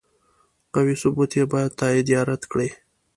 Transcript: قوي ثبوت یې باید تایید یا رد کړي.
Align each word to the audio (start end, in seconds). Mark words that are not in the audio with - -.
قوي 0.73 0.95
ثبوت 1.01 1.31
یې 1.39 1.43
باید 1.53 1.71
تایید 1.79 2.07
یا 2.15 2.21
رد 2.29 2.43
کړي. 2.51 2.69